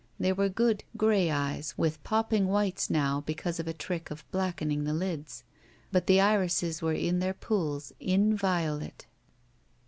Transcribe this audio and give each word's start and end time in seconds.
They 0.19 0.33
were 0.33 0.49
good 0.49 0.83
gray 0.97 1.29
eyes 1.29 1.75
with 1.77 2.03
popping 2.03 2.47
widtes 2.47 2.89
now, 2.89 3.21
because 3.27 3.59
of 3.59 3.67
a 3.67 3.71
trick 3.73 4.09
of 4.09 4.25
blackening 4.31 4.83
the 4.83 4.95
lids. 4.95 5.43
But 5.91 6.07
the 6.07 6.19
irises 6.19 6.81
were 6.81 6.93
in 6.93 7.19
their 7.19 7.35
pools, 7.35 7.93
inviolate. 7.99 9.05